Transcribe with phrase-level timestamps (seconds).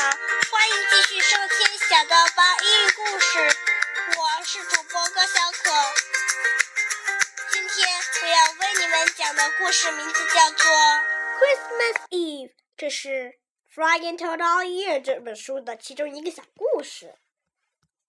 [0.00, 0.08] 好，
[0.50, 3.38] 欢迎继续收听《小豆包英语故事》，
[4.18, 5.70] 我是主播高小可。
[7.52, 7.86] 今天
[8.22, 10.70] 我要为你们讲的故事名字叫做
[11.36, 13.08] 《Christmas Eve》，这是
[13.74, 17.16] 《Frog and Toad All Year》这本书的其中一个小故事。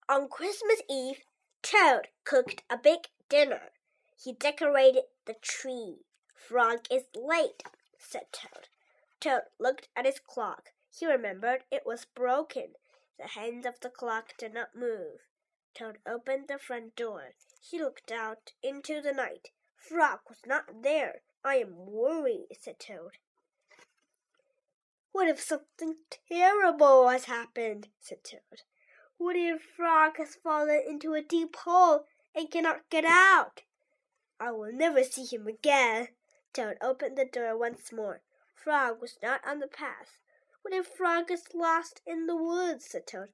[0.07, 1.23] On Christmas Eve,
[1.61, 3.73] Toad cooked a big dinner.
[4.17, 6.05] He decorated the tree.
[6.33, 7.65] Frog is late,
[7.99, 8.69] said Toad.
[9.19, 10.71] Toad looked at his clock.
[10.93, 12.75] He remembered it was broken.
[13.17, 15.21] The hands of the clock did not move.
[15.73, 17.31] Toad opened the front door.
[17.61, 19.51] He looked out into the night.
[19.77, 21.21] Frog was not there.
[21.43, 23.17] I am worried, said Toad.
[25.13, 25.95] What if something
[26.29, 27.87] terrible has happened?
[27.99, 28.63] said Toad.
[29.17, 32.05] What if Frog has fallen into a deep hole
[32.35, 33.61] and cannot get out?
[34.39, 36.09] I will never see him again.
[36.53, 38.21] Toad opened the door once more.
[38.53, 40.17] Frog was not on the path.
[40.61, 42.85] What if Frog is lost in the woods?
[42.85, 43.29] said Toad.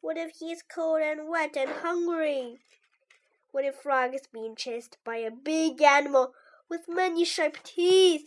[0.00, 2.58] What if he is cold and wet and hungry?
[3.52, 6.34] What if Frog is being chased by a big animal
[6.68, 8.26] with many sharp teeth?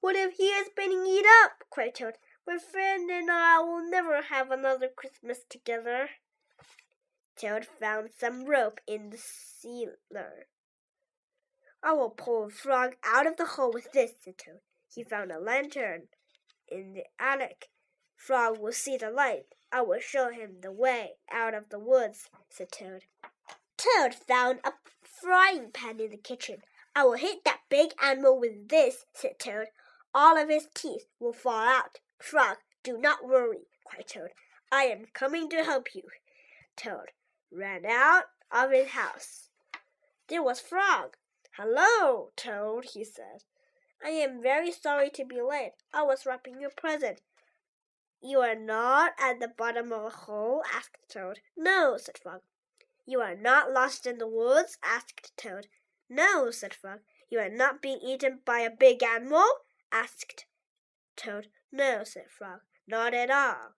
[0.00, 1.64] What if he is being eaten up?
[1.70, 2.18] cried Toad.
[2.46, 6.10] My friend and I will never have another Christmas together.
[7.36, 10.46] Toad found some rope in the cellar.
[11.82, 14.60] I will pull Frog out of the hole with this, said Toad.
[14.92, 16.08] He found a lantern
[16.72, 17.68] in the attic.
[18.16, 19.46] Frog will see the light.
[19.70, 23.04] I will show him the way out of the woods, said Toad.
[23.76, 26.62] Toad found a frying pan in the kitchen.
[26.94, 29.68] I will hit that big animal with this, said Toad.
[30.14, 32.00] All of his teeth will fall out.
[32.18, 34.30] Frog, do not worry, cried Toad.
[34.70, 36.02] I am coming to help you.
[36.76, 37.12] Toad
[37.50, 39.48] ran out of his house.
[40.28, 41.16] There was Frog.
[41.56, 43.44] Hello, Toad, he said.
[44.04, 45.72] I am very sorry to be late.
[45.92, 47.20] I was wrapping your present.
[48.20, 50.62] You are not at the bottom of a hole?
[50.72, 51.40] asked Toad.
[51.56, 52.40] No, said Frog.
[53.04, 54.78] You are not lost in the woods?
[54.82, 55.68] asked Toad.
[56.08, 57.00] No, said Frog.
[57.30, 59.46] You are not being eaten by a big animal?
[59.90, 60.46] asked
[61.16, 61.48] Toad.
[61.70, 62.60] No, said Frog.
[62.86, 63.74] Not at all.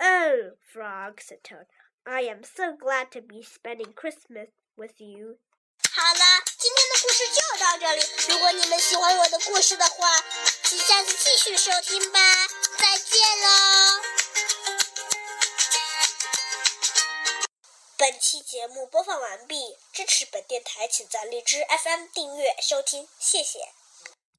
[0.00, 1.66] Oh, Frog, said Toad.
[2.06, 5.38] I am so glad to be spending Christmas with you.
[7.08, 8.06] 故事就到这里。
[8.28, 10.22] 如果你们喜欢我的故事的话，
[10.62, 12.20] 请下次继续收听吧。
[12.76, 14.02] 再见喽！
[17.96, 19.78] 本期节目播放完毕。
[19.90, 23.72] 支持本电台，请在荔枝 FM 订阅收听，谢谢。